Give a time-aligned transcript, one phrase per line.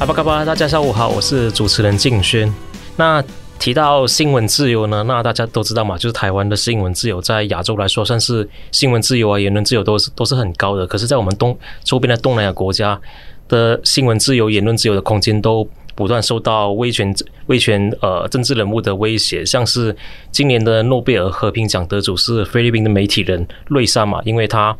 [0.00, 2.50] 阿巴嘎巴，大家下午好，我是主持人静轩。
[2.96, 3.22] 那
[3.58, 10.86] 提到新闻自由呢，那大家都知道嘛，就是台湾的新闻自由在亚洲来说，算是新闻自由啊、言论自由都是都是很高的。
[10.86, 11.54] 可是，在我们东
[11.84, 12.98] 周边的东南亚国家
[13.46, 17.14] 的新闻自由、言论自由的空间都不断受到威权
[17.48, 19.94] 威权呃政治人物的威胁，像是
[20.32, 24.74] 今年的诺贝尔和平奖得主是菲律宾的媒体人瑞莎嘛，因为他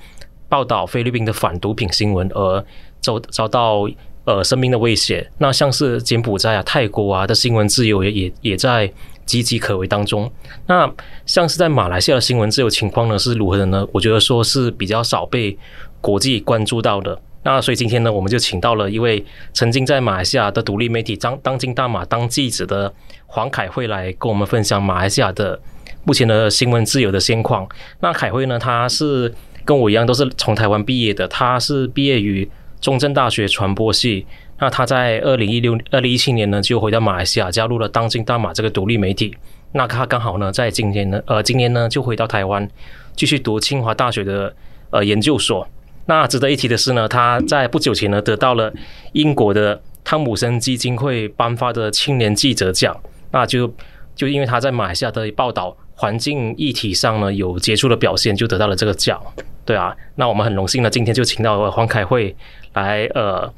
[0.49, 2.65] 报道菲律宾的反毒品新闻而
[3.03, 3.87] 遭遭到。
[4.27, 5.27] 呃，生命的威胁。
[5.39, 8.87] 那像是柬埔寨啊、泰国啊的新闻自由也也也在
[9.27, 10.31] 岌岌可危当中。
[10.67, 10.89] 那
[11.25, 13.87] 像是在马来西亚的新闻自由情况呢是如何的呢？
[13.93, 15.57] 我觉得说是比较少被
[16.03, 17.19] 国际关注到的。
[17.43, 22.93] 那所以今天呢，我们就请到了一位曾经在马来西亚的独立媒体当当今大马当记者的
[23.27, 25.59] 黄凯慧来跟我们分享马来西亚的
[26.05, 27.67] 目前的新闻自由的现况。
[28.01, 32.47] 那凯慧呢，他是跟我一样都是从台湾毕业的，他是毕业于。
[32.81, 34.27] 中正大学传播系，
[34.59, 39.37] 那他在二零一六、二零一七年呢，就回到马来西亚，加入了当今大马这个独立媒体。
[39.73, 42.69] 那他刚好呢，在今年呢，呃，今年呢，就回到台湾，
[43.15, 44.53] 继续读清华大学的
[44.91, 45.67] 呃研究所。
[46.07, 48.73] 那值得一提的是呢，他在不久前呢，得到了
[49.13, 52.99] 英国的汤姆森基金会颁发的青年记者奖。
[53.31, 53.73] 那就
[54.17, 59.21] 就因为他在马来西亚的报道环境议题上呢，有杰出的表现，就得到了这个奖。
[59.65, 62.35] 对啊，那我们很荣幸呢，今天就请到黄凯慧。
[62.75, 63.53] 来呃，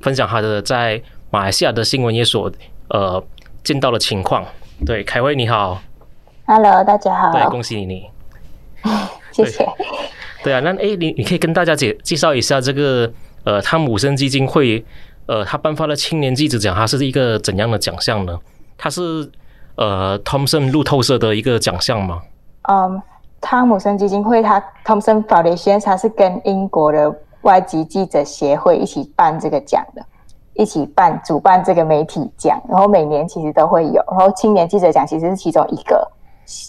[0.00, 2.50] 分享他的在马来西亚的新闻业所
[2.88, 3.22] 呃
[3.64, 4.44] 见到的情况。
[4.84, 5.80] 对，凯威你好
[6.46, 7.32] ，Hello，大家好。
[7.32, 8.08] 对，恭喜你，
[9.32, 9.66] 谢谢。
[10.44, 13.10] 对啊，那哎，你你可以跟大家介介绍一下这个
[13.44, 14.84] 呃汤姆森基金会
[15.26, 18.38] 呃他颁发的青年记者奖，它是一个怎样的奖项呢？
[18.76, 19.28] 它是
[19.76, 22.22] 呃汤姆森路透社的一个奖项吗？
[22.68, 23.02] 嗯，
[23.40, 27.14] 汤姆森基金会它汤姆森 Foundation 它是跟英国的。
[27.42, 30.02] 外籍记者协会一起办这个奖的，
[30.54, 36.10] 一起办主办这个媒体奖，然后每年其实都会有，然后青年记者奖其实是其中一个，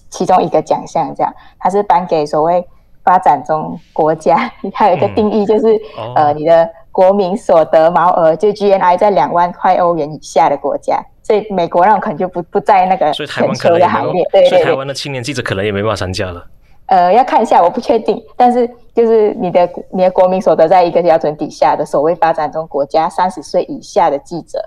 [0.10, 2.66] 其中一个奖项，这样它是颁给所谓
[3.04, 16.46] 发展中国家，它有一个定义就是、嗯、呃你的国民所得毛额就 GNI 在两万块欧元以下的国家，所以美国那种可能就不不在那个全球的行列，对，所以台湾的青年记者可能也没办法参加了。
[16.90, 18.20] 呃，要看一下，我不确定。
[18.36, 24.60] 但是就是你的你的国民所得在一个标准底下的所谓发展中国家，三十岁以下的记者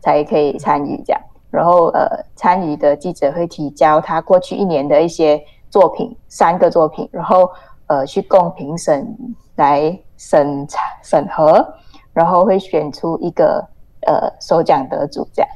[0.00, 1.22] 才可以参与这样。
[1.50, 5.40] 然后呃，参与的记者会提交他过去一年的一些
[5.70, 7.48] 作品，三个作品，然后
[7.86, 9.16] 呃去供评审
[9.54, 11.64] 来审查审核，
[12.12, 13.64] 然后会选出一个
[14.06, 15.50] 呃首奖得主这样。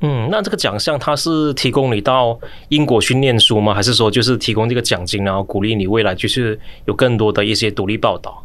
[0.00, 2.38] 嗯，那这个奖项它是提供你到
[2.68, 3.74] 英国去念书吗？
[3.74, 8.42] 还是说就是提供这个奖金，然后鼓励你未来就是有更多的一些独立报道？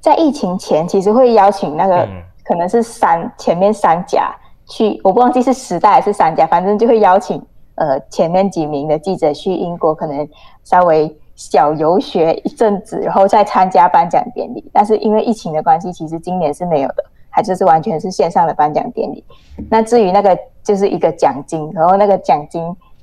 [0.00, 2.08] 在疫情前，其实会邀请那个
[2.44, 4.34] 可能是三、嗯、前面三家
[4.66, 7.40] 去，我不忘记是时代还是三家，反正就会邀请
[7.76, 10.28] 呃前面几名的记者去英国，可能
[10.64, 14.64] 稍微小游学一阵子，然后再参加颁奖典礼。
[14.72, 17.04] 但是因为疫情的关系，其实今年是没有的。
[17.32, 19.24] 还就是完全是线上的颁奖典礼。
[19.68, 22.62] 那至于那个就是一个奖金，然后那个奖金，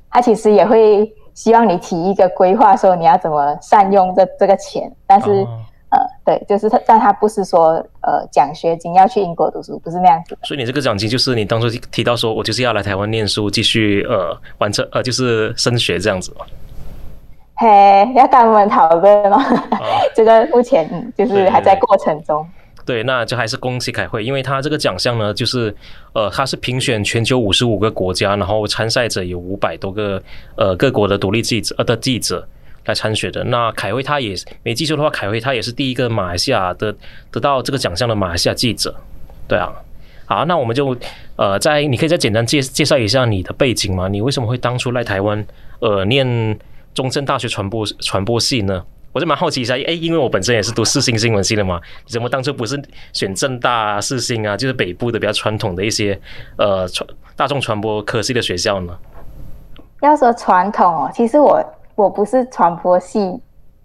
[0.10, 4.90] 他其实也会希望你提一个规划，说你要怎么善用这这个钱。
[5.06, 5.48] 但是，哦、
[5.92, 10.38] 呃，对，就是他，但他不是说呃奖学金要去英国读书，不是那样子。
[10.44, 16.46] 所以你这个奖金就是你当初提到说我就是要来台湾念书，继续呃完成呃就是升学这样子吗？
[17.56, 19.38] 嘿，要跟我们讨论吗？
[19.72, 22.46] 哦、 这个目前嗯就是还在过程中。
[22.86, 25.74] 对，那就还是恭喜凯慧，因为他这个奖项呢，就是
[26.14, 30.22] 呃，他是评选全球五十五个国家，然后参赛者有五百多个
[30.56, 32.48] 呃各国的独立记者呃的记者
[32.86, 33.44] 来参选的。
[33.44, 34.34] 那凯慧他也
[34.64, 36.96] 没记错的话，凯慧他也是第一个马来西亚的
[37.30, 38.96] 得到这个奖项的马来西亚记者。
[39.48, 39.72] 对啊，
[40.26, 40.96] 好，那我们就
[41.36, 44.08] 呃，在你可以再简单介介绍一下你的背景吗？
[44.08, 45.46] 你为什么会当初来台湾
[45.80, 46.58] 呃念
[46.94, 48.84] 中正大学传播传播系呢？
[49.12, 52.80] 我就蛮好奇一下，哎，因为我本身也是读四星新闻系的嘛，你怎么当初不是
[53.12, 54.56] 选政大四星啊？
[54.56, 56.20] 就是北部的比较传统的一些
[56.58, 58.98] 呃传大众传播科系的学校呢？
[60.02, 61.64] 要说传统哦，其实我
[61.96, 63.38] 我不是传播系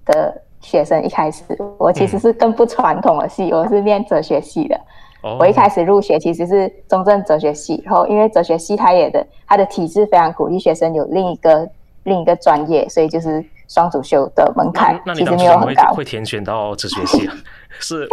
[0.05, 1.43] 的学生一开始，
[1.79, 4.81] 我其实是更不传统的系，嗯、我是念哲学系的。
[5.23, 11.67] 哦、我一开始入学其实是中正哲学系，然后因为哲学系它也的它的体制非常鼓励学生有另一个
[12.03, 15.95] 另一个专业，所以就是双主修的门槛其实没有很高。
[15.95, 17.35] 会填选到哲学系啊？
[17.81, 18.09] 是，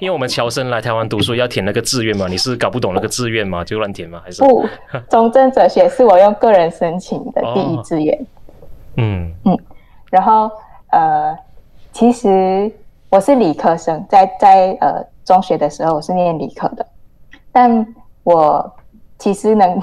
[0.00, 2.26] 因为我们侨生来台湾读书要填那个志愿嘛？
[2.28, 3.62] 你是搞不懂那个志愿吗？
[3.62, 4.20] 就乱填吗？
[4.24, 4.66] 还是不？
[5.08, 8.14] 中正哲学是我用个人申请的第一志愿。
[8.16, 8.26] 哦、
[8.96, 9.58] 嗯嗯，
[10.10, 10.50] 然后
[10.90, 11.36] 呃，
[11.92, 12.70] 其实
[13.08, 15.04] 我是理科生，在在呃。
[15.22, 16.84] 中学的时候我是念理科的，
[17.52, 17.86] 但
[18.24, 18.74] 我
[19.16, 19.80] 其实能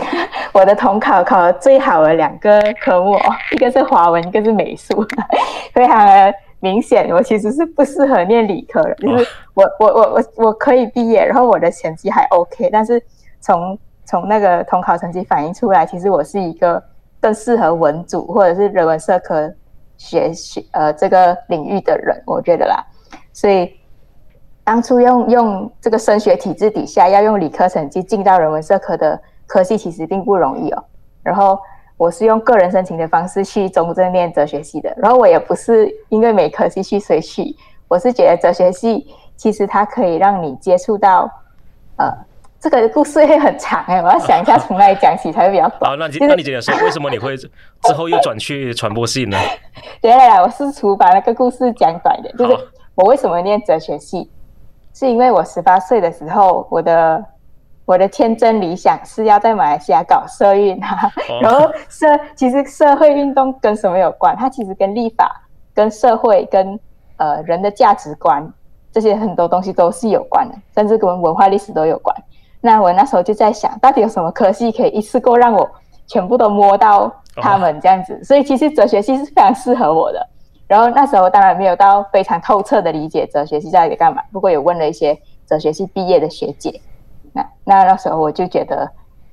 [0.57, 3.21] 我的统考考的最好的两个科目，哦
[3.51, 5.05] 一个是华文，一个是美术，
[5.71, 8.95] 非常的明显，我其实是不适合念理科的。
[8.95, 12.99] 就是我我我我我可以毕业，然后我的成绩还 OK，但是
[13.39, 16.83] 从从那个统考成绩反映出来，其实我是一个
[17.21, 19.53] 更适合文组或者是人文社科
[19.95, 22.83] 学学呃这个领域的人，我觉得啦，
[23.31, 23.71] 所以。
[24.63, 30.83] 当初用用这个升学体制底下，要用理科成绩进到人文社科的科系，其实并不容易哦。
[31.23, 31.57] 然后
[31.97, 34.93] 我是用个人申请的方式去中正念哲学系的。
[34.97, 37.55] 然后我也不是因为每科系去谁去，
[37.87, 41.29] 我是觉得哲学系其实它可以让你接触到，
[41.95, 42.11] 呃，
[42.59, 45.91] 这个故事会很长哎，我要想一下从哪里讲起才会比较短。
[45.91, 47.49] 好，那你 那你讲说为什么你会之
[47.95, 49.37] 后又转去传播系呢？
[50.01, 54.29] 对啦，我试图把那个故事讲短一点，就是我为什么念哲学系。
[54.93, 57.23] 是因为我十八岁的时候，我的
[57.87, 61.09] 我的天真理想是要在马来西亚搞社运啊，
[61.41, 62.05] 然后社
[62.35, 64.35] 其实社会运动跟什么有关？
[64.35, 65.41] 它其实跟立法、
[65.73, 66.77] 跟社会、跟
[67.15, 68.45] 呃人的价值观
[68.91, 72.13] 这些很多东西都是有关的，甚至跟文化历史都有关。
[72.59, 75.69] 那我那时候就在想，到底有什么科系可以一次过让我
[76.07, 78.21] 全部都摸到他们这样子？
[78.21, 80.27] 所以其实哲学系是非常适合我的。
[80.67, 85.17] 然后那时候当然没有到非常透彻的理解哲学系在干嘛，不过有问了一些
[85.47, 86.81] 哲学系毕业的学姐，
[87.37, 88.89] 那那那时候我就觉得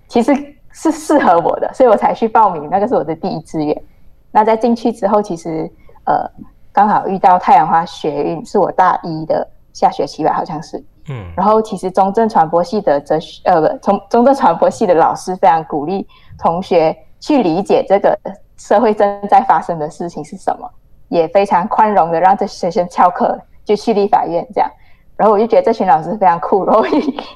[0.08, 0.32] 其实
[0.72, 3.82] 是适合我的，所以我才去报名，那个是我的第一志愿。
[4.30, 5.70] 那在进去之后，其实
[6.04, 6.28] 呃
[6.72, 10.76] 刚好遇到太阳花学运，是我大一的下学期吧，好像是，
[11.08, 11.32] 嗯。
[11.36, 16.06] 然后其实中正传播系的哲学呃不，从中正传播系的老师非常鼓励
[16.38, 18.18] 同学去理解这个
[18.56, 20.70] 社会正在发生的事情是什么。
[21.08, 24.68] 也非常宽容的让这学生翘课就去立法院这样，
[25.16, 26.84] 然后我就觉得这群老师非常酷，然后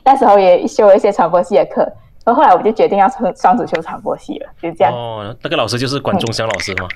[0.05, 1.83] 那时候也修了一些传播系的课，
[2.25, 4.93] 然后后来我就决定要双双主修传播系了，就这样。
[4.93, 6.89] 哦，那个老师就是管中祥老师吗？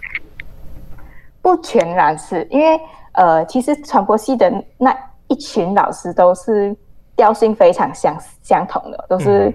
[1.40, 2.80] 不全然是因为
[3.12, 4.96] 呃，其实传播系的那
[5.28, 6.76] 一群老师都是
[7.16, 9.48] 调性非常相相同的，都是、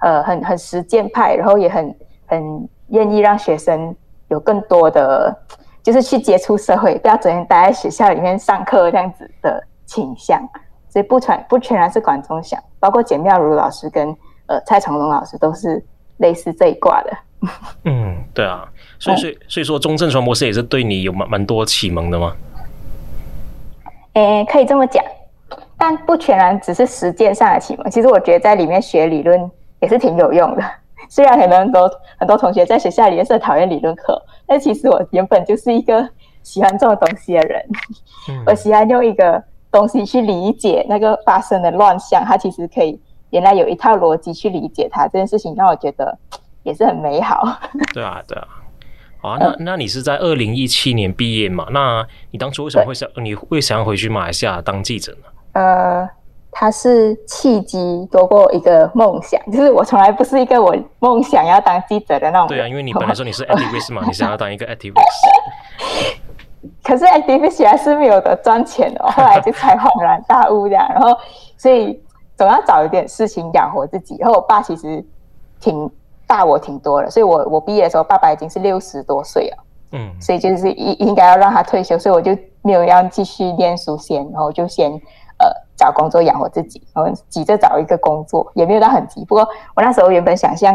[0.00, 1.94] 嗯、呃很很实践派，然后也很
[2.26, 3.94] 很愿意让学生
[4.28, 5.34] 有更多的。
[5.82, 10.36] 就是去接触社会，不要整天待在学校里面上课这样子的倾向，
[10.96, 14.08] 所以不全不全然是管中祥，包括简妙如老师跟
[14.46, 15.84] 呃蔡崇隆老师都是
[16.16, 17.10] 类似这一挂的。
[17.84, 18.66] 嗯，对啊，
[18.98, 22.34] 所以所以所以说中正传播系也是对你有蛮蛮多启蒙的吗？
[24.14, 25.04] 诶、欸，可以这么讲，
[25.76, 29.50] 但不全然只是实践上的启蒙，其实我觉得在里面学理论
[29.80, 30.62] 也是挺有用的。
[31.10, 31.90] 虽然很多很多
[32.20, 36.08] 很多同学在学校里面是讨厌理论课，但其实我原本就是一个
[36.42, 37.62] 喜欢这种东西的人。
[38.30, 39.44] 嗯、 我喜欢用一个
[39.76, 46.16] 东西去理解那个发生的乱象，它其实可以原来有一套逻辑去理解它这件事情，让我觉得
[46.62, 47.58] 也是很美好。
[47.92, 48.48] 对啊，对啊。
[49.18, 51.66] 好啊，那那你是在二零一七年毕业嘛？
[51.70, 55.28] 那你当初为什么会想你会想要回去马来西亚当记者呢？
[55.52, 56.08] 呃。
[56.58, 57.76] 它是契机
[58.10, 62.48] 多过一个梦想，就是我从来不是一个我梦想要当记者的那种。
[62.48, 64.94] 对啊，因为你本来说你是 activist 嘛， 你想要当一个 activist。
[66.82, 70.86] 可是 activist 还是没有得赚钱哦， 后来就才恍然大悟这样。
[70.88, 71.16] 然后，
[71.56, 72.02] 所以
[72.36, 74.16] 总要找一点事情养活自己。
[74.18, 75.04] 然后我爸其实
[75.60, 75.90] 挺
[76.26, 79.64] 大我挺多的，所以我我毕业的时候，爸爸已经是六十多岁了。
[79.92, 84.90] 嗯，所以就是应应该要让他退休，所以我就没有要继续念书先，然后就先。
[85.38, 85.46] 呃，
[85.76, 89.22] 找工作养活自己，然后急着找一个工作，也没有到很急。
[89.26, 90.74] 不过我那时候原本想象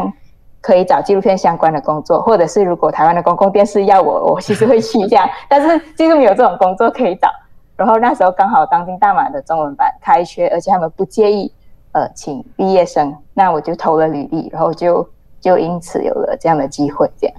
[0.62, 5.28] 可以找纪录片相关的工作，或者是如果台湾的公共电视要我， 我其实会去这样。
[5.50, 7.28] 但是就是没有这种工作可以找。
[7.76, 11.52] 然后那时候刚好当今大马的中文版开缺，而且他们不介意
[11.92, 15.06] 呃请毕业生，那我就投了履历，然后就
[15.40, 17.36] 就因此有了这样的机会，这样。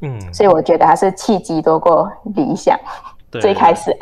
[0.00, 2.78] 嗯，所以我觉得还是契机多过理想。
[3.30, 3.94] 对最开始，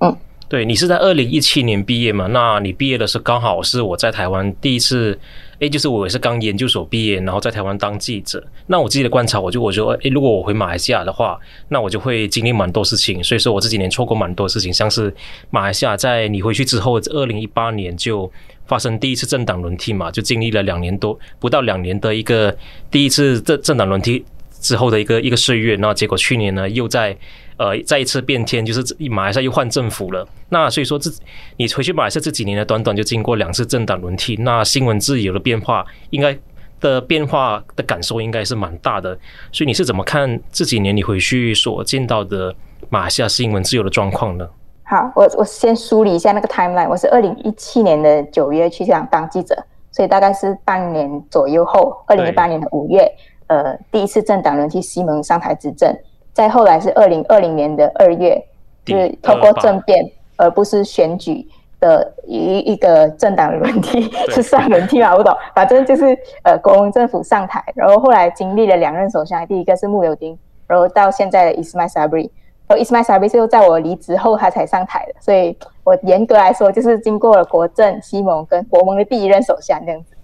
[0.00, 0.14] 嗯。
[0.48, 2.26] 对，你是在二零一七年毕业嘛？
[2.26, 5.16] 那你毕业的时候刚好是我在台湾第一次
[5.60, 8.42] 哎，就是我也是刚研究所毕业，然后在台湾当记者。
[8.66, 11.38] 那我自己的观察，我就我说，哎，如果我回马来西亚的话，
[11.68, 13.22] 那我就会经历蛮多事情。
[13.22, 15.14] 所以说我这几年错过蛮多事情，像是
[15.50, 18.30] 马来西亚在你回去之后，二零一八年就
[18.66, 22.56] 发生第一次政党轮替嘛，就经历了两年多，不到两年的一个
[22.90, 24.24] 第一次政政党轮替
[24.60, 25.76] 之后的一个一个岁月。
[25.76, 27.16] 那结果去年呢，又在。
[27.60, 30.26] 呃，再一次变天，就是马来西亚又换政府了。
[30.48, 31.10] 那所以说，这
[31.58, 36.34] 你回去马来西亚这几年的，短短就经过两次政党轮替，那新闻自由的变化，应该
[36.80, 39.10] 的变化的感受应该是蛮大的。
[39.52, 42.54] 所以你是怎么看这几年你回去所见到的
[42.88, 44.48] 马来西亚新闻自由的状况呢？
[44.84, 46.88] 好，我我先梳理一下那个 timeline。
[46.88, 49.54] 我是二零一七年的九月去香港当记者，
[49.92, 53.06] 所以大概是半年左右后，二零一八年的五月，
[53.48, 55.94] 呃，第一次政党轮替，西蒙上台执政。
[56.40, 58.42] 再后来是二零二零年的二月，
[58.82, 61.46] 就是透过政变，而不是选举
[61.78, 65.12] 的一一个政党轮替， 是算轮替吗？
[65.12, 72.32] 我不懂，反正就是呃国民政府上台，然后后来经历了两任首相，第一个是穆尤丁，然后到现在的伊斯迈沙布里，
[72.66, 75.54] 然后伊斯迈沙布里是又在我离职后他才上台的，所以
[75.84, 80.16] 我严格来说就是经过了国政、西蒙跟国盟的第一任首相这样子。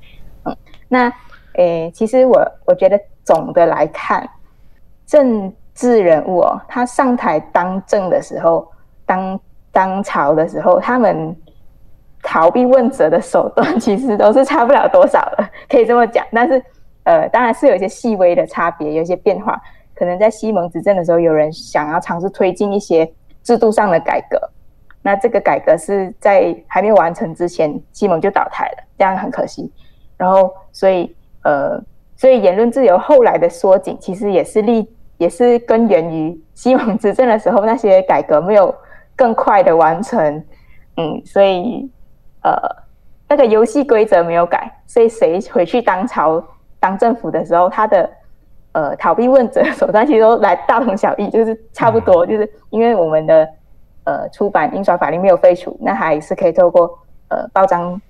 [0.47, 0.57] 嗯，
[0.89, 1.13] 那
[1.57, 4.27] 诶，其实我我觉得总的来看，
[5.07, 8.67] 政治人物哦，他上台当政的时候，
[9.05, 9.39] 当
[9.71, 11.37] 当朝的时候，他们
[12.23, 16.27] 逃避问责的手段其实都是差不了多少的，可以这么讲。
[16.33, 16.65] 但是，
[17.05, 19.61] 呃，当然是有一些细微的差别，有一些变化。
[19.95, 23.11] 可能在西蒙执政的时候，有人想要尝试推进一些
[23.43, 24.41] 制度上的改革，
[25.03, 29.71] 那这个改革是在还没有完成之前，西蒙就倒台了，这样很可惜。
[30.17, 31.79] 然后，所以，呃，
[32.17, 34.91] 所以言论自由后来的缩紧，其实也是立。
[35.19, 38.75] 也是根源于西蒙执政的时候，那些改革没有
[39.15, 40.45] 更快的完成，
[40.97, 41.91] 嗯，所以
[42.43, 42.53] 呃，
[43.29, 46.43] 那个游戏规则没有改，所以谁回去当朝
[46.79, 48.11] 当政府的时候，他的
[48.73, 53.49] 呃逃避问责手段其实都来大同小异，就是差不多，就是因为我们的
[54.05, 58.01] 呃出版印刷法令没有废除，那还是可以透过呃报章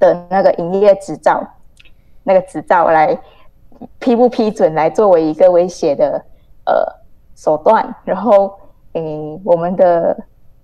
[0.00, 1.40] 的那个营业执照
[2.24, 3.16] 那个执照来。
[3.98, 6.24] 批不批准来作为一个威胁的
[6.64, 6.74] 呃
[7.34, 8.52] 手段，然后
[8.92, 10.16] 诶，我们的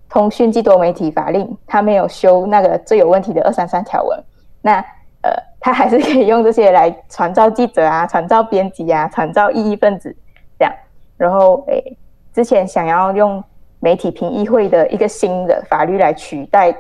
[0.09, 4.23] 通讯及多媒体法令，它没有修那个最有问题的二三三条文，
[4.61, 4.81] 那
[5.23, 10.15] 呃， 他还是可以用这些来传召记者啊，传召编辑啊，传召异议分子
[10.59, 10.75] 这样，
[11.17, 11.97] 然后诶，
[12.33, 13.43] 之前想要用
[13.79, 16.75] 媒体评议会的一个新的法律来取代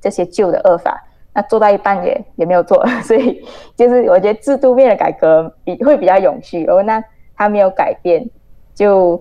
[0.00, 1.02] 这些旧的恶法。
[1.34, 3.44] 那做到一半也也没有做， 所以
[3.76, 7.02] 就是我觉得制度面的改革比会比较永续，而那
[7.36, 8.24] 它没有改变，
[8.72, 9.20] 就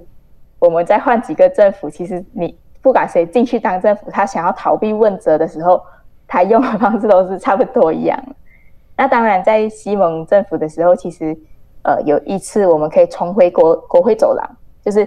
[0.60, 5.82] 我们再换几个政府，其实你不管谁进去当政府，他想要逃避问责的时候，
[6.28, 8.18] 他用的方式都是差不多一样。
[8.96, 11.36] 那当然，在西蒙政府的时候，其实
[11.82, 14.48] 呃有一次我们可以重回国国会走廊，
[14.86, 15.04] 就是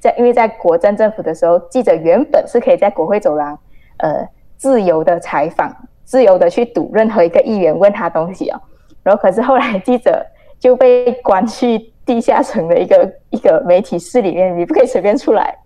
[0.00, 3.56] 在因为在国政政府的时候，记者原本是可以在国会走廊
[3.98, 5.72] 呃自由的采访。
[6.10, 8.60] 自由的去堵任何一个议员问他东西哦，
[9.04, 10.26] 然后可是后来记者
[10.58, 15.56] 就被关去地下层的一个一个媒体室里面，你不可以随便出来，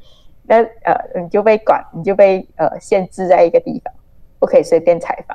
[0.43, 3.95] 那呃你就被管，你就被呃限制在一个地方，
[4.39, 5.35] 不可以随便采访。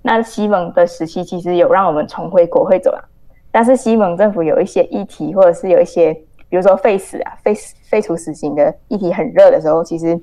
[0.00, 3.04] 那西蒙的时期其实有让我们重回国会走廊，
[3.52, 6.14] 但是西蒙政府有一些议题，或者是有一些
[6.48, 7.54] 比如说废死啊、废
[7.90, 10.18] 废除死刑的议题很热的时候，其实。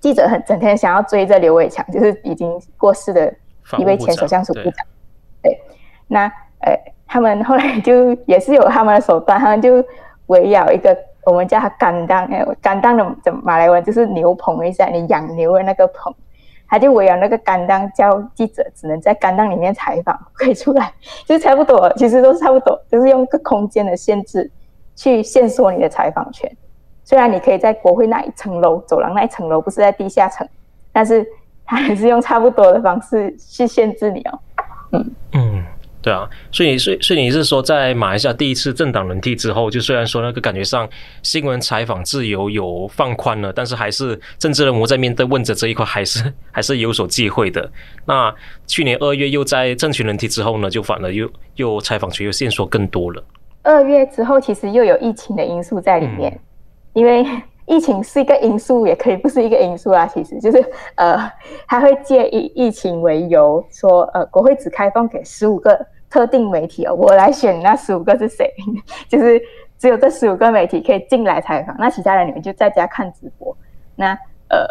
[0.00, 3.32] 记者很整天想要追着刘伟强，就是已经过世的
[3.78, 4.86] 一位前首相署部长。
[5.42, 5.60] 对，对，
[6.06, 6.26] 那
[6.60, 6.72] 呃，
[7.06, 9.84] 他们后来就也是有他们的手段，他们就
[10.26, 13.82] 围绕一个我们叫他干当，哎，干当的马来文？
[13.82, 16.14] 就是牛棚一下，你养牛的那个棚，
[16.68, 20.92] 他就围绕那个干当，叫记者只能在干当里面采访，可以出来，
[21.26, 24.50] 就是差不多，其实都是差不多，就是用个空间的限制
[24.94, 26.50] 去限缩你的采访权。
[27.08, 30.46] 虽然你可以在国会那一层楼走廊那一层楼，不是在地下层，
[30.92, 31.26] 但是
[31.64, 34.38] 他还是用差不多的方式去限制你哦。
[34.92, 35.64] 嗯嗯，
[36.02, 40.86] 对啊，所以所以所以你是说，在马来西亚第一次政党轮替之后，就虽然说那个感觉上
[41.22, 47.72] 新闻采访自由有放宽了，但是还是政治人物在面对问责这一块，还是 还是有所忌讳的。
[48.04, 48.30] 那
[48.66, 53.24] 去年二月又在政权轮替之后呢，就反而又又采访权又线索更多了。
[53.62, 56.30] 二月之后，其实又有疫情的因素在里面。
[56.30, 56.40] 嗯
[56.92, 57.24] 因为
[57.66, 60.06] 疫情是一个因素，也可以不是一个因素啦。
[60.06, 60.64] 其实就是
[60.94, 61.30] 呃，
[61.66, 65.78] 他会借疫疫情为由说，呃，国会只开放给十五个
[66.08, 68.50] 特定媒体哦，我来选那十五个是谁？
[69.06, 69.38] 就是
[69.76, 73.54] 只有这十五个媒体可以进来采访，那其他人你们就在家看直播。
[73.94, 74.16] 那
[74.48, 74.66] 呃，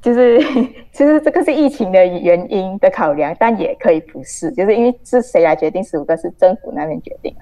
[0.00, 0.40] 就是
[0.90, 7.36] 其实这个是疫情的原因的考量，但也可以不是，就是因为是谁来决定十五个是政府那边决定，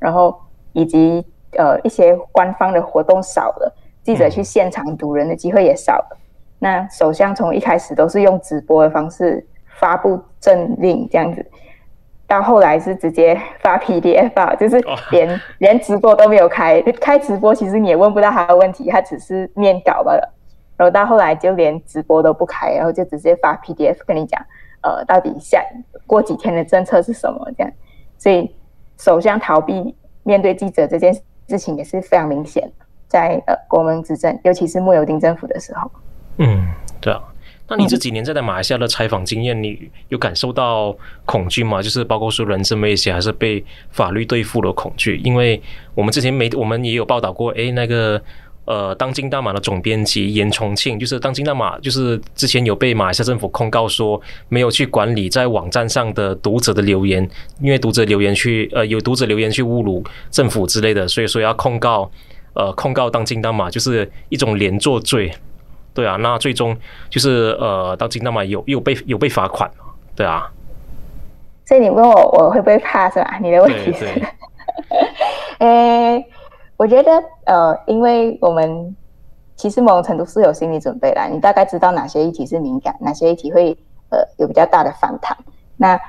[0.00, 0.36] 然后
[0.72, 1.24] 以及
[1.56, 6.18] 呃一些官方的活动少了，记者去现场堵人的机会也少了。
[6.58, 9.46] 那首相从一开始都是用直播的方式
[9.78, 11.44] 发布政令这样子。
[12.26, 15.38] 到后来是直接发 PDF 啊，就是连、oh.
[15.58, 20.34] 连直播都没有开，开直播其实你也问不到他的问题，他只是念稿罢了。
[20.76, 24.40] 然后到后来就连直播都不开，然后就直接发 PDF 跟你讲，
[24.82, 25.62] 呃，到底下
[26.06, 27.72] 过几天的政策是什么这样。
[28.16, 28.56] 所以
[28.96, 31.14] 首相逃避面对记者这件
[31.48, 32.70] 事情也是非常明显，
[33.08, 35.90] 在呃国盟执政，尤其是慕尤丁政府的时候。
[36.38, 36.68] 嗯，
[37.00, 37.20] 对啊。
[37.66, 41.80] 那你这几年在马来西亚的采访经验，你有感受到恐惧吗？
[41.80, 45.16] 就是包括说人身威胁，还是被法律对付的恐惧？
[45.24, 45.62] 因为
[45.94, 48.20] 我们之前没，我们也有报道过，诶，那个
[48.64, 57.28] 呃，当今大马的总编辑严重庆，就是当今大马，就是之前有被马来西亚政府控告说没有去管理在网站上的读者的留言，
[57.60, 62.10] 因为读者留言去呃有读者留言去侮辱政府之类的，所以说要控告
[62.54, 65.32] 呃控告当今大马，就是一种连坐罪。
[65.92, 66.76] 对啊，那最终
[67.08, 69.70] 就是呃，当今大马，有有被有被罚款，
[70.16, 70.50] 对啊。
[71.66, 73.38] 所以你问我我会不会怕是吧？
[73.40, 74.06] 你的问题是，
[75.58, 76.18] 呃，
[76.76, 78.94] 我觉得呃，因为我们
[79.56, 83.76] 其实某种程度是有心理准备啦，你大概知道哪些议题是敏感，哪些议题会
[84.10, 85.36] 呃有比较大的反弹，
[85.76, 86.00] 那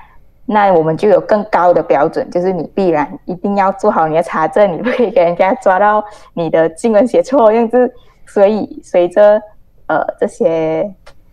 [0.46, 6.04] 那我们就有更高的标准，就是你必然一定要做好你的查证，你不可以给人家抓到
[6.34, 7.92] 你的新闻写错，样子。
[8.28, 9.40] 所以随着
[9.88, 10.92] 呃，这些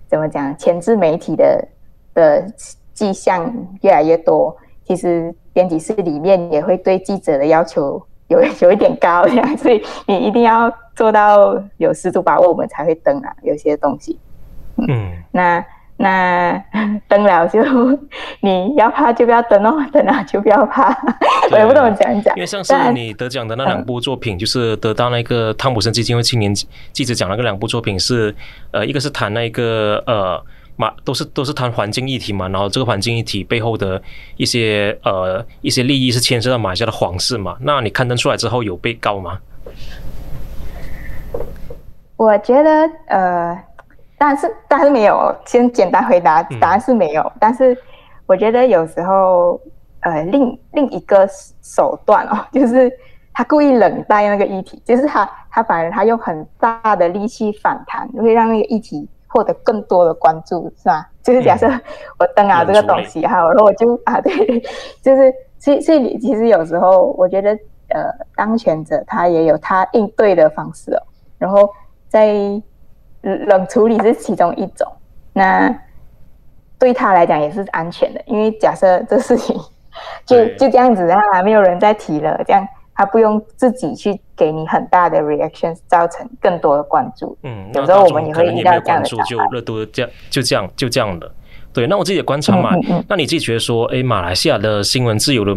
[0.08, 0.54] 怎么讲？
[0.58, 1.68] 前置媒体的
[2.12, 2.44] 的
[2.92, 14.18] 迹象越来越多，其实编辑室里面也会对记者的要求有 有一点高，这样，所以你一定要做到有十足把握，我们才会登啊，有些东西。
[14.88, 15.64] 嗯，那。
[15.98, 16.60] 那
[17.06, 17.62] 登了就
[18.40, 20.88] 你要怕就不要登哦， 登了就不要怕。
[21.52, 22.34] 我也不懂讲讲。
[22.34, 26.52] 因为上次你得奖的那两部作品，就是得到那个汤普森基金会青年
[26.92, 28.34] 记者奖那个两部作品是，
[28.72, 30.42] 呃，一个是谈那个呃
[30.82, 34.02] 马，都是都是谈环境议题嘛，然后这个环境议题背后的
[34.36, 37.56] 一些呃一些利益是牵涉到马来西亚的皇室嘛。
[37.60, 39.38] 那你刊登出来之后有被告吗？
[42.16, 43.58] 我觉得呃。
[44.24, 45.34] 但是，但是没有。
[45.44, 47.22] 先简单回答，答案是没有。
[47.22, 47.76] 嗯、但是，
[48.24, 49.60] 我觉得有时候，
[49.98, 51.28] 呃，另另一个
[51.60, 52.88] 手段哦， 就是
[53.34, 61.08] 他故意冷待那个议题，就是他他反而他用很大的力气反弹，会让那个议题获得更多的关注，是吧？
[61.22, 61.66] 就是假设
[62.18, 64.60] 我登啊这个东西哈，然后我就啊， 对，
[65.02, 67.50] 就是所以所以其实有时候我觉得，
[67.88, 71.02] 呃，当权者他也有他应对的方式哦，
[71.38, 71.68] 然后
[72.08, 72.62] 在。
[73.24, 74.84] 冷处理是其中一种，
[75.32, 75.72] 那
[76.76, 79.56] 对他来讲也是安全的，因为假设这事情
[80.26, 87.36] 就就这样子，然后还没有人再提了，这样他不用自己去给你很大的 reaction，造成更多的关注。
[87.42, 91.30] 嗯，有时候我们也会遇到这样的状况，就热度这样就这样就这样的。
[91.72, 95.54] 对，那我自己的观察嘛，嗯嗯嗯，那你自己觉得说，哎，马来西亚的新闻自由的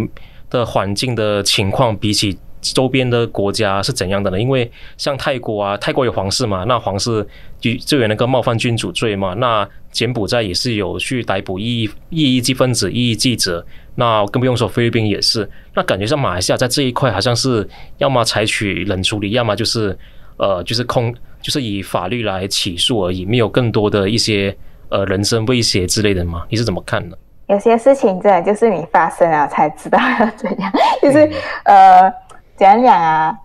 [0.50, 2.38] 的环境的情况比起？
[2.74, 4.42] 周边的国家是怎样的呢？
[4.42, 7.24] 因为像泰国啊，泰国有皇室嘛，那皇室
[7.60, 9.36] 就就有那个冒犯君主罪嘛。
[9.36, 13.64] 那柬埔寨也是有去逮捕异异议分子、异议记者。
[13.96, 15.50] 那更不用说菲律宾也是。
[15.74, 19.98] 那感觉像马来西亚在这一块好像是要么采取冷处理，要么就是
[20.38, 24.56] 呃就是空就是以法律来起诉而已，没有更多的一些
[24.90, 26.46] 呃人身威胁之类的吗？
[26.50, 27.18] 你是怎么看的？
[27.48, 31.26] 有些事情真的就是你发生了才知道要怎样，就是、
[31.64, 32.14] 嗯、呃。
[32.58, 33.38] 怎样讲啊？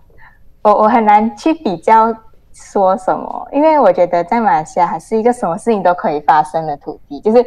[0.61, 2.07] 我我很难去比较
[2.53, 7.19] 说什么，因为我觉得在马来西亚还是一个什么事情都可以发生的土地。
[7.19, 7.45] 就是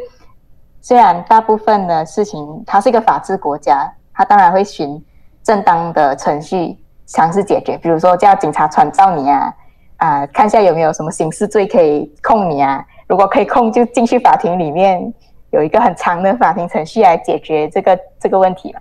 [0.85, 5.03] 虽然大部分的事情，它是一个法治国家，它当然会循
[5.43, 7.79] 正当的程序尝试解决。
[7.79, 9.55] 比如说叫警察传召你啊，
[9.97, 12.85] 啊、看一下有没有什么刑事罪可以控你啊。
[13.09, 15.11] 如果可以控，就进去法庭里面
[15.53, 18.81] 有一个很长的法庭程序来解决这个这个问题嘛。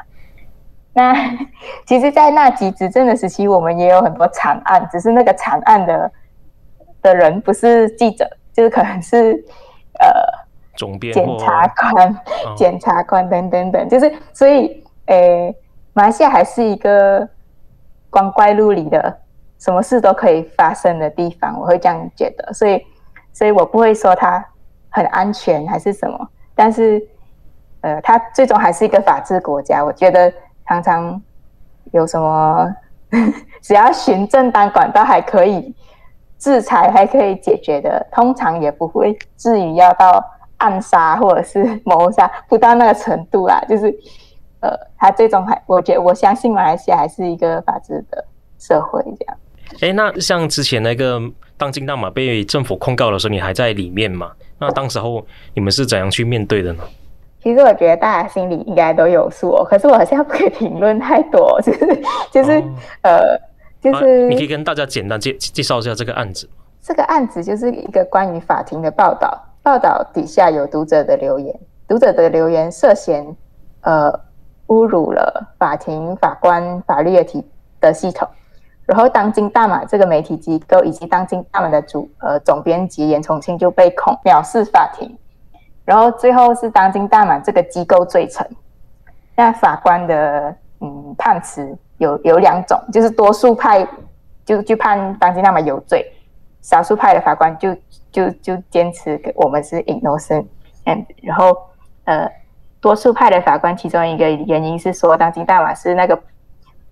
[0.92, 1.16] 那
[1.86, 6.12] 其实，在纳吉执政的时期，我们也有很多惨案，只是那个惨案的
[7.02, 9.42] 的人不是记者，就是可能是
[10.00, 10.12] 呃，
[10.76, 12.18] 总编、检察官、
[12.56, 15.56] 检察官等等等，就是所以，诶，
[15.94, 17.28] 马来西亚还是一个
[18.10, 19.18] 光怪陆离的，
[19.60, 22.84] 什么事都可以发生的地方，我会这样觉得，所以，
[23.32, 24.44] 所以我不会说它
[24.90, 27.02] 很安全还是什么，但是，
[27.82, 30.32] 呃，它最终还是一个法治国家，我觉得。
[30.66, 31.22] 常常
[31.92, 32.74] 有什么，
[33.62, 35.76] 只要循正当管道还可以
[36.40, 40.24] 制裁还可以解决的，通常也不会至于要到
[40.64, 43.62] 暗杀或者是谋杀，不到那个程度啦。
[43.68, 43.94] 就是，
[44.62, 48.26] 呃，他最终还，我觉得我相信马来西亚还是一个法治的
[48.58, 49.38] 社会这样。
[49.82, 51.20] 哎，那像之前那个
[51.58, 54.32] 当金大马被政府控告的时候，你还在里面嘛？
[54.58, 56.84] 那当时候你们是怎样去面对的呢？
[57.42, 62.64] 其实我觉得大家心里应该都有数哦，可是我好像不可以评论太多，就是就是、哦、
[63.02, 63.38] 呃，
[63.82, 66.50] 就是、啊、你可以跟大家简单介介绍一下这个案子。
[66.82, 73.26] 这个案子就是一个关于法庭的报道，报道底下有读者的留言，读者的留言涉嫌
[73.82, 74.12] 呃
[74.68, 77.50] 侮辱了法庭法官法律的体
[77.80, 78.28] 的系统。
[78.86, 85.18] 然后，当今大马这个媒体机构以及当今大马的主呃总编辑严崇庆就被控藐视法庭，
[85.86, 88.46] 然后最后是当今大马这个机构罪成。
[89.38, 93.88] 那法官的嗯判词有有两种，就是多数派
[94.44, 96.06] 就就判当今大马有罪，
[96.64, 97.76] 少数派的法官就
[98.12, 100.48] 就就坚持我们是 innocent。
[100.86, 101.56] 嗯，然后
[102.06, 102.28] 呃
[102.82, 106.20] 多数派的法官其中一个原因是说当今大马是那个。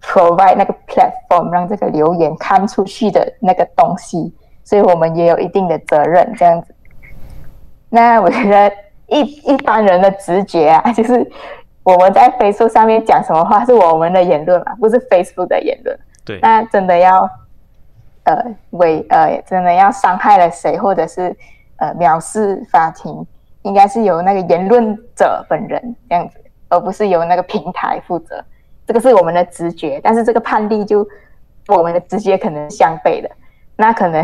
[0.03, 6.73] provide 那个 platform 让这个留言看出去的那个东西，所以我们也有一定的责任这样子。
[7.87, 8.73] 那我觉得
[9.05, 11.31] 一一般人的直觉啊， 就是
[11.83, 15.95] 我们在 Facebook 上面讲什么话是我们的言论嘛，不是 Facebook 的言论。
[16.25, 16.39] 对。
[16.41, 17.29] 那真的要
[18.23, 21.35] 呃为呃真的要伤害了谁，或者是
[21.77, 23.25] 呃藐视法庭，
[23.63, 28.43] 应该是由那个言论者本人这样子，而不是由那个平台负责。
[28.85, 31.07] 这个是我们的直觉，但是这个判例就
[31.67, 33.29] 我们的直觉可能相悖的，
[33.75, 34.23] 那可能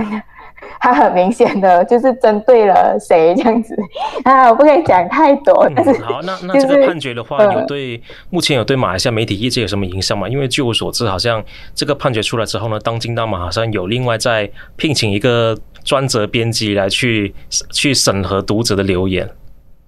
[0.80, 3.76] 他很明显的就是针对了谁这样子
[4.24, 5.70] 啊，我不可以讲太多。
[5.76, 10.28] 但是、嗯、好，那那这个判决的话，有对、嗯、目前有对马来西亚媒体业界有什么影响吗？
[10.28, 11.44] 因为据我所知，好像
[11.74, 17.34] 这个判决出来之后呢，当今大马好像有另外在聘请一个专责编辑来去
[17.72, 19.30] 去审核读者的留言。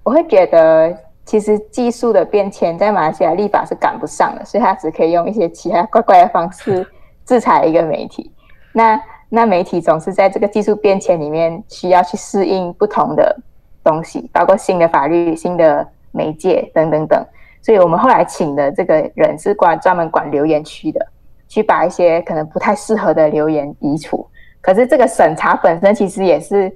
[0.03, 0.95] 我会觉得。
[1.25, 6.84] 其实技术的变迁在马来西亚立法是赶不上的，所以他只可以用一些其他怪怪的方式
[7.23, 8.32] 制裁一个媒体。
[8.73, 8.99] 那
[9.30, 13.36] 那媒体总是在这个技术变迁里面需要去适应不同的
[13.84, 17.24] 东西，包括新的法律、新的媒介等等等。
[17.62, 21.06] 所以我们后来请的这个人是管专门管留言区的，
[21.48, 24.26] 去把一些可能不太适合的留言移除。
[24.62, 26.72] 可是这个审查本身其实也是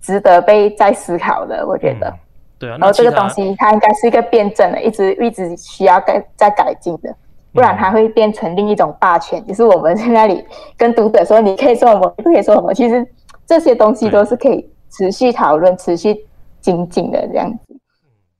[0.00, 2.12] 值得被再思考的，我觉得。
[2.58, 7.14] 对啊，然后这个东西它应该是一个辩证的，一直一直需要改再改进的，
[7.52, 9.40] 不然它会变成另一种霸权。
[9.40, 10.44] 嗯、就是我们在那里
[10.76, 12.72] 跟读者说，你可以说什么，不可以说什么。
[12.74, 13.06] 其实
[13.46, 16.16] 这些东西都是可以持续讨论、持续
[16.60, 17.76] 精进的这样子。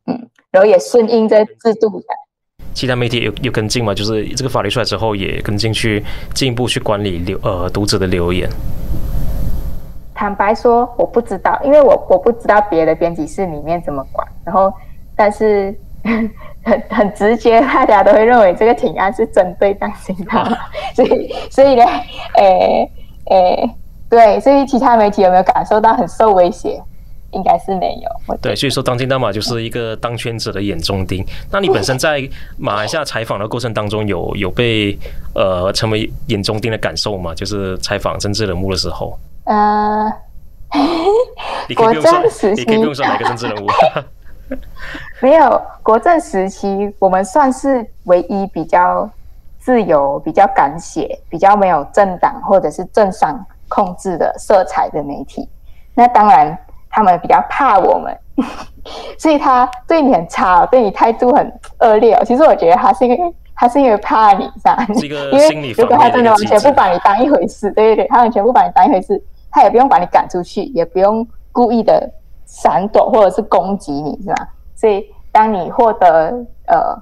[0.06, 2.06] 嗯，然后也顺应这制度的。
[2.72, 3.92] 其他媒体有有跟进吗？
[3.92, 8.48] 就是这个法律出来之后，也跟进去进一步去管理留呃读者的留言。
[10.14, 14.26] 坦白说，我不知道，因为我我不知道别的编辑室里面怎么管。
[14.44, 14.72] 然后，
[15.16, 15.74] 但是
[16.64, 20.58] 很很直接，大家都会认为这个提案是针对当今大马，
[20.94, 21.84] 所以所以呢，
[22.36, 22.90] 诶、欸、
[23.30, 23.76] 诶、欸，
[24.08, 26.80] 对，所以其他媒体有没有感受到很受威胁？
[27.32, 28.36] 应该是没有。
[28.38, 31.24] 对，所以说当今大马就是一个当圈子的眼中钉。
[31.48, 34.98] 那你本身在马来西亚采访的过程当中有，有有被
[35.36, 37.32] 呃成为眼中钉的感受吗？
[37.32, 39.16] 就是采访政治人物的时候。
[39.44, 40.12] 呃，
[41.68, 43.68] 你可以不用说，你可以不用说哪个政治人物。
[45.20, 49.08] 没有，国政时期，我们算是唯一比较
[49.58, 55.48] 自由、比较敢写、比较没有政党或者是政商控制的色彩的媒体。
[55.94, 56.56] 那当然，
[56.88, 58.16] 他们比较怕我们，
[59.18, 62.20] 所以他对你很差，对你态度很恶劣。
[62.24, 63.34] 其实我觉得他是因为。
[63.62, 64.86] 他是因为怕你，是吧？
[65.04, 72.10] 因为如果他真的完全不把你当一回事，对对对，他完全不把你当一回事，他也不用把你赶出去，也不用故意的
[72.50, 74.48] 闪躲或者是攻击你，是吧？
[74.74, 77.00] 所以当你获得呃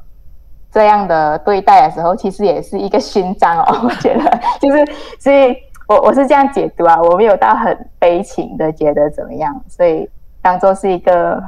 [0.71, 3.81] 这样的对待的时候，其实也是一个勋章哦。
[3.83, 4.87] 我觉得就是，
[5.19, 5.57] 所以
[5.89, 10.09] 我我是这样解读啊，我没有到很悲情的觉得怎么样，所以
[10.43, 11.43] 当做是一个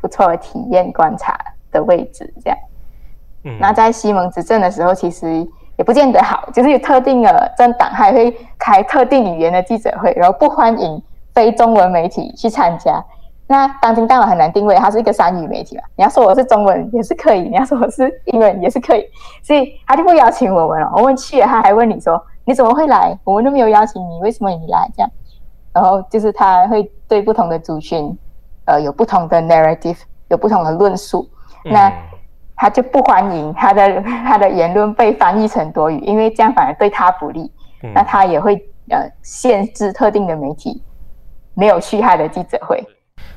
[0.00, 1.38] 不错的体验观察
[1.70, 2.58] 的位置，这样。
[3.60, 11.02] 那在西蒙执政的时候，其实也不见得好，就是有特定的政党还会开特定语言的记者会，然后不欢迎
[11.34, 13.04] 非中文媒体去参加。
[13.46, 15.82] 那当今大马很难定位，它是一个三语媒体嘛？
[15.96, 19.04] 你要说我是中文也是可以，你要说我是英文也是可以，
[19.42, 20.90] 所以他就不邀请我们了。
[20.96, 23.16] 我们去了，他还问你说你怎么会来？
[23.24, 24.90] 我们都没有邀请你，为什么你来？
[24.96, 25.10] 这样，
[25.72, 28.16] 然后就是他会对不同的族群，
[28.64, 31.28] 呃，有不同的 narrative，有不同的论述。
[31.64, 31.92] 那。
[32.56, 37.52] 他就不欢迎他的他的言论被翻译成多语，因为这样反而对他不利。
[37.82, 38.54] 嗯、那他也会
[38.90, 40.80] 呃限制特定的媒体
[41.54, 42.80] 没有去害的记者会。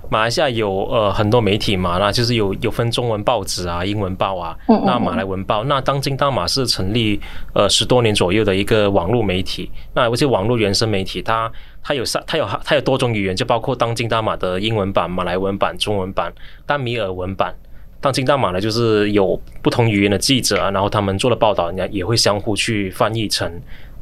[0.10, 5.64] 马来西亚有呃很多媒体嘛，那就是有有分中文报纸啊、英文报啊，那马来文报。
[5.66, 7.20] 那当今大马是成立
[7.54, 11.52] 呃十多年左右的一个网络媒体，那而且网络原生媒体，它
[11.84, 16.32] 它有三，它有它有多种语言，就包括当今大马的英文版、马来文版、中文版、
[16.66, 17.54] 丹米尔文版。
[18.00, 23.52] 当今大马呢，就是有不同语言的记者啊，然后他们做的报道，人家也会相互去翻译成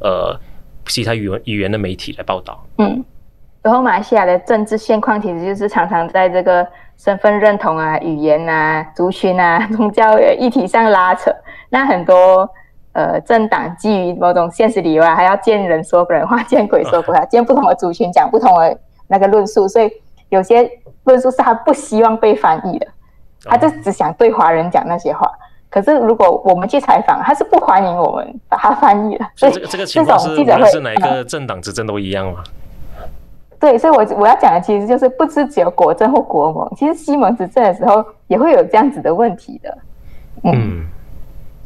[0.00, 0.38] 呃
[0.86, 2.64] 其他语文语言的媒体来报道。
[2.78, 3.04] 嗯。
[3.66, 6.64] 然后马来西亚的政治现况其实就是常常在这个
[6.96, 11.34] 身份认同啊、语言啊、族群啊、宗教议题上拉扯。
[11.68, 12.48] 那很多
[12.92, 19.66] 呃政党基于某种现实理由啊，还要见人说人话，见鬼说鬼话，见不同的族群讲不同的那个论述。
[19.66, 19.90] 所以
[20.28, 20.70] 有些
[21.02, 22.86] 论述是他不希望被翻译的，
[23.46, 25.28] 他就只想对华人讲那些话。
[25.68, 29.26] 可是如果我们去采访，他是不欢迎我们把它翻译的。
[29.34, 32.44] 所以这个这个情况是无论是哪一个政党执政都一样吗？
[33.66, 39.78] 对，所以我，我我要讲的其实就是，不是只有国政或国盟，其实西蒙执政的时候也会有这样子的问题的。
[40.44, 40.86] 嗯，嗯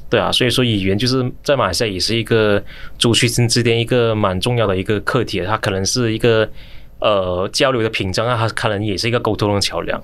[0.09, 2.63] 对啊，所以说语言就是在马来西亚也是一个
[2.97, 6.49] 族群之间一个蛮重要的一个课题，它可能是一个
[7.01, 10.01] 呃交流的屏障啊，它可能也是一个沟通的桥梁。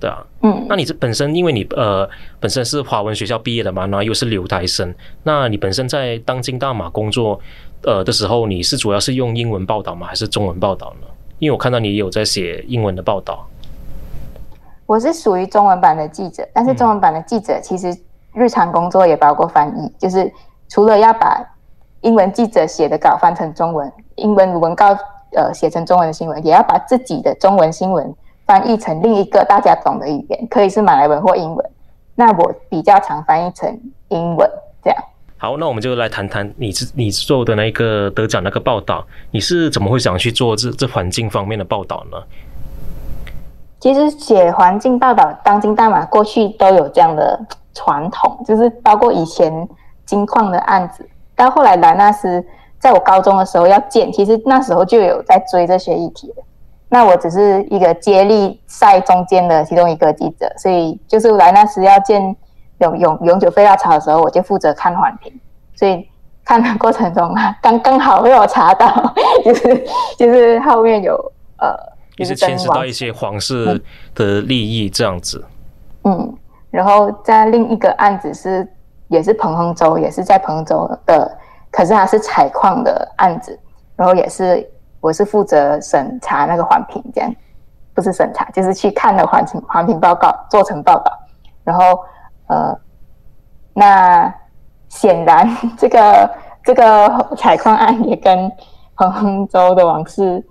[0.00, 2.08] 对啊，嗯，那你这本身因为你呃
[2.40, 7.38] 本身是华文学校毕业的嘛，然后又是留台生，那你本身在当今大马工作。
[7.82, 10.06] 呃的时候，你是主要是用英文报道吗？
[10.06, 11.06] 还是中文报道呢？
[11.38, 13.46] 因为我看到你有在写英文的报道。
[14.86, 17.96] 我是属于中文版的记者，但是中文版的记者其实
[18.34, 20.30] 日常工作也包括翻译，嗯、就是
[20.68, 21.42] 除了要把
[22.00, 24.88] 英文记者写的稿翻成中文，英文文稿
[25.34, 28.12] 呃写成中文的新闻，也要把自己的中文新闻
[28.46, 31.70] 翻译成另一个大家懂的语言，可以是马来文或英文。
[32.16, 34.50] 那我比较常翻译成英文
[34.82, 35.04] 这样。
[35.42, 42.18] 好，那我们就来谈谈你你做的那个得奖那个报道，你是怎么会想去做这这环境方面的报道呢？
[43.80, 47.40] 其实写环境报道，当今大马过去都有这样的
[47.72, 49.66] 传统，就是包括以前
[50.04, 52.44] 金矿的案子，到后来莱纳斯
[52.78, 56.44] 在我高中的时候要建，其实那时候就有在追这些议题了。
[56.90, 62.36] 那我只是一个接力赛中间的其中一个记者，所以就是莱纳斯要建。
[62.80, 65.32] 永永永久废料槽的时候，我就负责看环评，
[65.74, 66.08] 所以
[66.44, 69.14] 看的过程中啊，刚刚好被我查到，
[69.44, 69.86] 就是
[70.18, 71.14] 就是后面有
[71.58, 71.76] 呃，
[72.16, 73.80] 也是牵涉到一些皇室
[74.14, 75.44] 的利益这样子。
[76.04, 76.34] 嗯，
[76.70, 78.66] 然后在另一个案子是
[79.08, 81.38] 也是彭亨州，也是在彭亨州的，
[81.70, 83.58] 可是它是采矿的案子，
[83.94, 84.66] 然后也是
[85.00, 87.30] 我是负责审查那个环评，这样
[87.92, 91.12] 不是审查，就是去看了环评环评报告，做成报告，
[91.62, 92.00] 然后。
[92.50, 92.76] 呃，
[93.74, 94.34] 那
[94.88, 96.30] 显然 这个
[96.64, 98.50] 这个采矿案也跟
[98.96, 100.44] 彭亨州的往事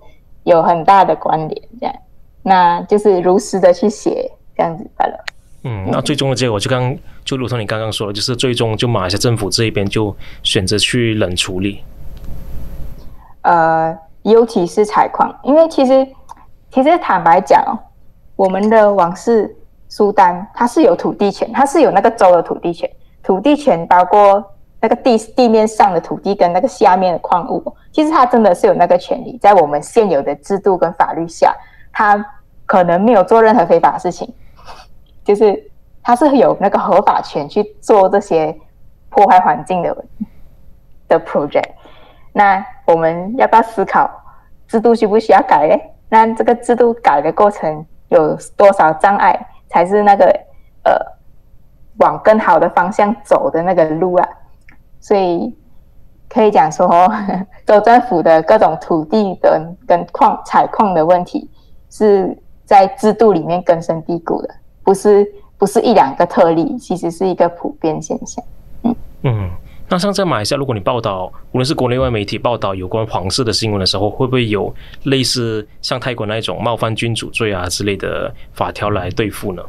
[0.44, 1.94] 有很大的关联，这样，
[2.42, 5.24] 那就是如实的去写这样子罢了。
[5.64, 11.84] 嗯，那最终的结果就刚就如同你刚刚说的，就是最终就马来西亚政府这一边就选择去冷处理。
[13.42, 16.08] 呃，尤其是采矿，因为其实
[16.70, 17.62] 其实坦白讲，
[18.36, 19.54] 我们的往事。
[19.90, 22.88] 苏丹，它是有土地权，它是有那个州的土地权。
[23.22, 24.42] 土地权包括
[24.80, 27.62] 那个地地面上的土地跟那个下面的矿物。
[27.92, 31.52] 其实它真的是有那个权利，在我们现有的制度跟法律下，
[31.92, 32.24] 它
[32.66, 34.32] 可能没有做任何非法的事情，
[35.24, 35.70] 就是
[36.02, 38.56] 它是有那个合法权去做这些
[39.08, 40.04] 破坏环境的
[41.08, 41.68] 的 project。
[42.32, 44.08] 那我们要不要思考
[44.68, 45.76] 制度需不需要改呢？
[46.08, 49.48] 那这个制度改的过程有多少障碍？
[49.70, 50.26] 才是那个
[50.84, 50.92] 呃，
[51.98, 54.28] 往更好的方向走的那个路啊，
[55.00, 55.56] 所以
[56.28, 57.10] 可以讲说，
[57.64, 61.48] 州政府的各种土地的跟矿采矿的问题，
[61.88, 68.44] 是在制度里面根深蒂固的，不是不是一两个特例，其实是一个普遍现象。
[68.82, 68.96] 嗯。
[69.22, 69.50] 嗯，
[69.92, 74.72] 那像在马来西亚，如果你报道，无论是国内外媒体报道有关皇室的新闻的时候，会不会有
[75.02, 79.60] 类似像泰国那一种冒犯君主罪啊之类的法条来对付呢？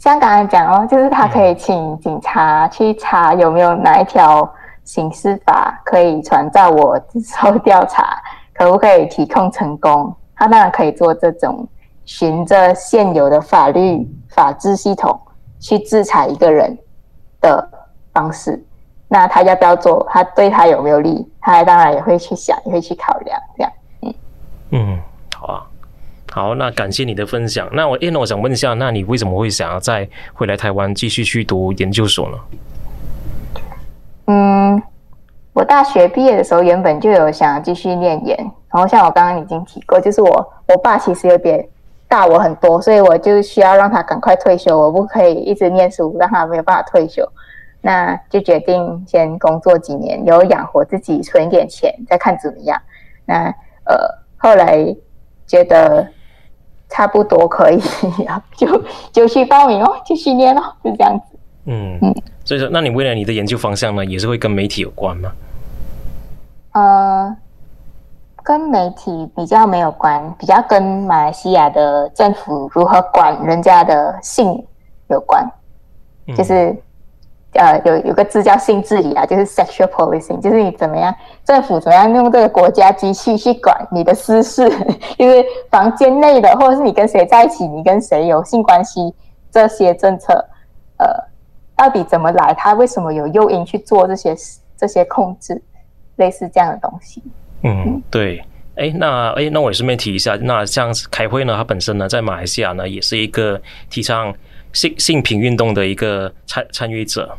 [0.00, 4.52] 像刚才讲哦，就是他可以请警察去查有没有哪一条
[4.82, 8.20] 刑事法可以传召我接受调查，
[8.52, 10.12] 可不可以提控成功？
[10.34, 11.68] 他当然可以做这种
[12.04, 15.20] 循着现有的法律法治系统
[15.60, 16.76] 去制裁一个人
[17.40, 17.68] 的
[18.18, 18.60] 方式。
[19.06, 20.06] 那他要不要做？
[20.10, 21.26] 他对他有没有利？
[21.40, 23.40] 他当然也会去想，也会去考量。
[23.56, 24.14] 这样，嗯
[24.70, 24.98] 嗯，
[25.34, 25.62] 好啊。
[26.30, 27.66] 好，那感谢你的分享。
[27.72, 32.36] 那我，哎，那我想问一下，那你为什么会想要再回来台湾继续去读研究所呢？
[34.26, 34.82] 嗯，
[35.54, 38.36] 我大大学毕业的时候，原本就有想继续念研，
[38.72, 41.64] 然后像我刚刚已经提过，就是我我爸其实有点
[42.08, 47.22] 大我很多，所以我就需要让他赶快退休，我不可以一直念书，让他没有办法退休，
[47.80, 52.80] 那就决定先工作几年，有养活自己，存一点钱，再看怎么样。
[53.24, 53.44] 那
[53.84, 53.96] 呃，
[54.36, 54.94] 后来
[55.46, 56.06] 觉得
[56.88, 57.80] 差不多可以，
[58.56, 61.38] 就就去报名哦，继续念哦，就这样子。
[61.66, 62.14] 嗯嗯，
[62.44, 65.30] 所以说，那你未来你的研究方向呢，也是会跟媒体有关吗？
[66.72, 67.36] 呃，
[68.42, 74.64] 跟媒体比较没有关，比较跟马来西亚的政府如何管人家的性
[75.08, 75.46] 有关，
[76.26, 76.74] 嗯、就是
[77.54, 84.68] 呃有有个字叫性治理啊，就是 sexual policing，就是你怎么样政府怎么样用这个国家机器去管你的私事，
[85.18, 89.14] 就是房间内的或者是你跟谁在一起，你跟谁有性关系
[89.50, 90.32] 这些政策，
[90.98, 91.06] 呃，
[91.76, 92.54] 到底怎么来？
[92.54, 94.34] 他为什么有诱因去做这些
[94.76, 95.60] 这些控制？
[96.16, 97.22] 类似这样的东西，
[97.62, 104.34] 嗯，对，哎，那哎，那我也顺便提一下，那像凯慧呢，他本身呢，在马来西亚呢，也是一个提倡
[104.72, 107.36] 性性平运动的一个参参与者。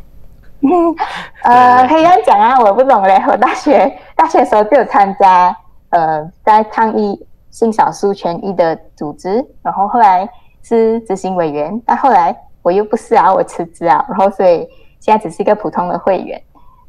[0.62, 0.68] 嗯，
[1.44, 3.22] 呃，可以这样讲啊，我不懂嘞。
[3.28, 5.56] 我大学大学的时候就有参加，
[5.88, 7.18] 呃，在抗议
[7.50, 10.28] 性少数权益的组织，然后后来
[10.62, 14.68] 是执行委员，但后来我又不是啊，我辞职啊，然后所以
[15.00, 16.40] 现在只是一个普通的会员。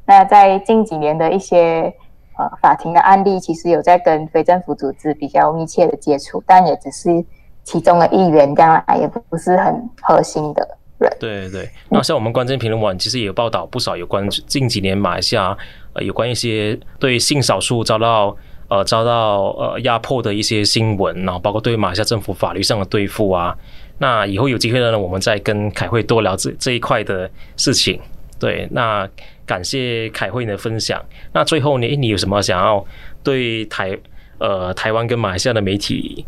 [0.05, 1.93] 那在近几年的一些
[2.37, 7.23] 呃法庭的案例，其实有在跟非政府组织比较密切的接触，但也只是
[7.63, 11.11] 其中的一员，当然也不是很核心的人。
[11.19, 15.57] 对对，那像我们关键评论网其实也有报道不少有关近几年马来西亚
[15.93, 18.35] 呃有关一些对性少数遭到
[18.67, 23.55] 呃遭到呃压迫的一些新闻，然后包括对马来西亚政府法律上的对付啊。
[23.97, 27.99] 那以后有机会呢，我们再跟凯慧多聊这这一块的事情。
[28.39, 29.07] 对，那。
[29.43, 31.03] 感谢凯慧的分享。
[31.33, 32.85] 那最后呢，你有什么想要
[33.21, 33.97] 对台
[34.37, 36.25] 呃台湾跟马来西亚的媒体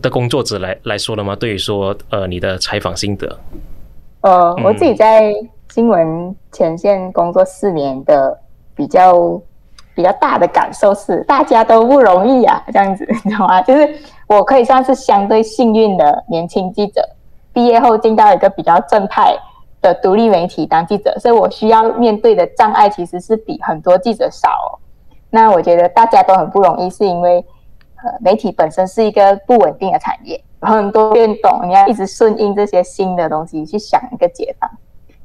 [0.00, 1.34] 的工作者来来说了吗？
[1.36, 3.38] 对于说呃你的采访心得。
[4.20, 5.32] 呃，我自己在
[5.70, 8.38] 新闻前线工作四年的
[8.74, 9.40] 比较
[9.94, 13.60] 比较大的感受是，大家都不容易啊，这样子你知道吗？
[13.62, 13.94] 就是
[14.26, 17.02] 我可以算是相对幸运的年轻记者，
[17.52, 19.36] 毕业后进到一个比较正派。
[19.82, 24.78] 的独立媒体当记者，所以我需要面对的障碍其实是比很多记者少哦。
[25.28, 27.44] 那我觉得大家都很不容易，是因为
[28.04, 34.70] 呃媒体本身是一个不稳定的产业，很多变动，你要一直顺应这些新的东西去想一个解方。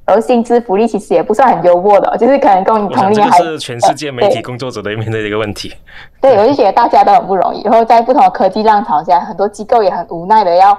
[0.06, 5.74] 而薪资福利其实也不算很优渥的，就是可能跟你同龄还是全世界媒体工作者都面对的一个问题。
[6.22, 7.62] 对，我就觉得大家都很不容易。
[7.64, 10.78] 然后在不同的科技浪潮下，很多机构也很无奈的要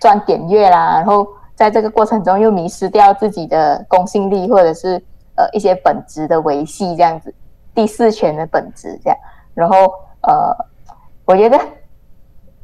[0.00, 1.26] 赚点阅啦，然后。
[1.56, 5.00] 在这个过程中，又迷失掉自己的公信力，或者是
[5.36, 7.32] 呃一些本质的维系，这样子
[7.72, 9.16] 第四权的本质这样。
[9.54, 9.76] 然后
[10.22, 10.52] 呃，
[11.24, 11.58] 我觉得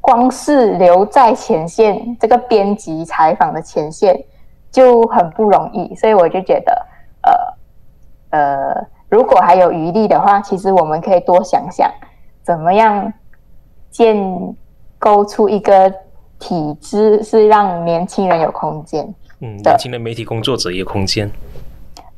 [0.00, 4.24] 光是留在前线这个编辑采访的前线
[4.70, 6.86] 就很不容易，所以我就觉得
[8.30, 11.90] 呃呃，如果还有余力的话，其实我们可以多想想
[12.42, 13.12] 怎么样
[13.90, 14.16] 建
[14.98, 15.92] 构出一个。
[16.42, 19.04] 体制是让年轻人有空间，
[19.40, 21.30] 嗯，年轻的媒体工作者有空间，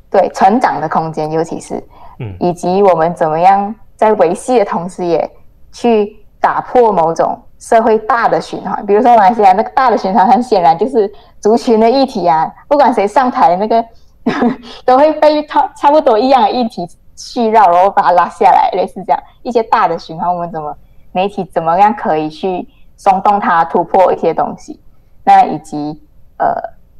[0.09, 1.83] 对，成长的空间，尤其是，
[2.19, 5.29] 嗯，以及我们怎么样在维系的同时，也
[5.73, 8.85] 去打破某种社会大的循环。
[8.85, 13.83] 比如说马来西亚那个大的循环，很显然就是族群的议题啊，不管谁上台，那个
[14.85, 20.75] 都会被差差不多一样的议题去绕，然后把它拉下来，类似这样一些大的循环，我们怎么
[21.13, 22.67] 媒体怎么样可以去。
[22.95, 24.79] 松动它，突破一些东西，
[25.25, 25.99] 那以及
[26.37, 26.53] 呃，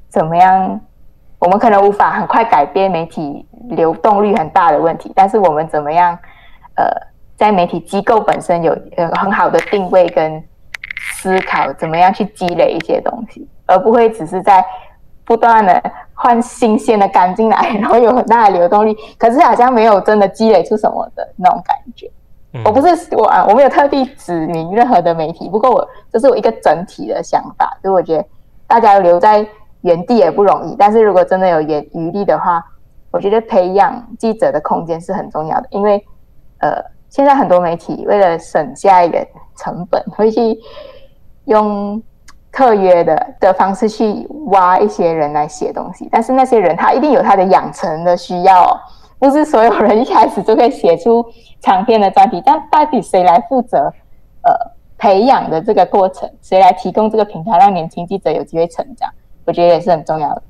[0.09, 0.81] 怎么样？
[1.39, 6.17] 我们可能无法很快改变媒体流动率很大的问题，但是我们怎么样？
[6.75, 6.85] 呃，
[7.43, 10.41] 在媒体机构本身有呃很好的定位跟
[11.15, 14.63] 思考，怎么样去积累一些东西，而不会只是在
[15.25, 22.09] 不断的换新鲜的干进来，然后有很大的流动力，可是好像没有真的积累出什么的那种感觉。
[22.63, 28.25] 我不是我啊，我没有特地指明任何的媒体，不过我这是我一个整体的想法，所以我觉得
[28.67, 29.45] 大家留在
[29.81, 32.63] 原地也不容易，但是如果真的有余余力的话，
[33.11, 36.01] 我觉得培养记者的空间是很重要的，因为
[36.59, 36.81] 呃，
[37.13, 39.23] 现在很多媒体为了省下一个
[39.55, 40.59] 成本，会去
[41.45, 42.01] 用
[42.51, 48.75] 特约的的方式去挖一些人来写东西，但是那些人他一定有他的养成的需要。
[49.19, 51.23] 不是所有人一开始就可以写出
[51.61, 53.93] 长篇的专题，但到底谁来负责
[54.41, 54.51] 呃
[54.97, 56.27] 培养的这个过程？
[56.41, 59.07] 谁来提供这个平台，让年轻记者有机会成长？
[59.45, 60.41] 我觉得也是很重要的。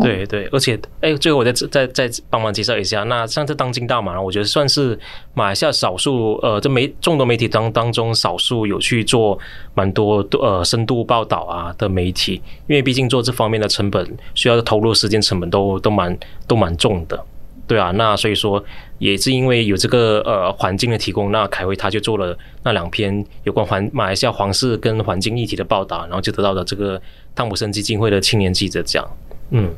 [0.04, 4.98] 对对，而且哎，最后我再再再帮忙介绍一下，那像这当今大马，我觉得算是
[5.34, 9.38] 马来西亚少数呃，这媒众多媒体当当中少数有去做
[9.74, 17.22] 蛮多呃深度报道啊的媒体，因为毕竟做这方面的成本需要投入时间成本都都蛮都蛮重的。
[17.66, 18.62] 对啊，那所以说
[18.98, 27.00] 也是因为有这个呃环境的提供，那凯威他就做了那两篇有关环马来西亚皇室跟环境议题的报道，然后就得到了这个
[27.34, 29.08] 汤普森基金会的青年记者奖。
[29.50, 29.68] 嗯，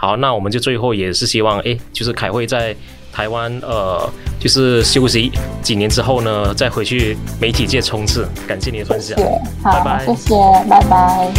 [0.00, 2.72] 好，那我们就最后也是希望，哎，就是凯会在
[3.12, 8.24] 台湾呃，就是休息几年之后呢，再回去媒体界冲刺。
[8.46, 9.30] 感谢你的分享，谢谢
[9.60, 10.34] 好，拜拜，谢谢，
[10.70, 11.32] 拜拜。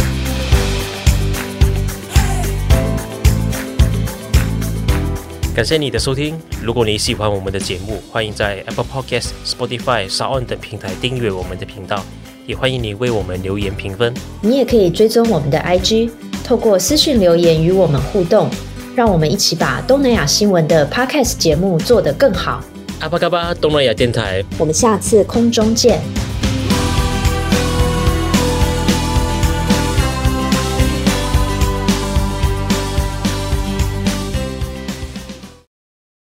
[5.54, 6.38] 感谢你的收听。
[6.62, 12.04] 如果你喜欢我们的节目，欢迎在 Apple Podcast、Spotify、SoundOn 等平台订阅我们的频道，
[12.46, 14.12] 也欢迎你为我们留言评分。
[14.42, 16.10] 你也可以追踪我们的 IG，
[16.44, 18.48] 透过私讯留言与我们互动，
[18.94, 22.62] 让我们一起把东南亚新闻的 Podcast 节目做得更好。
[23.00, 26.00] 阿巴嘎巴东南亚电台，我们下次空中见。